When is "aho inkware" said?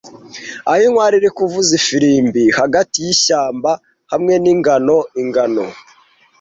0.69-1.15